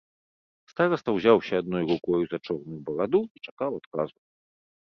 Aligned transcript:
Стараста 0.71 1.09
ўзяўся 1.17 1.53
адной 1.63 1.83
рукою 1.91 2.21
за 2.31 2.37
чорную 2.45 2.79
бараду 2.89 3.23
і 3.39 3.45
чакаў 3.45 3.71
адказу. 3.83 4.17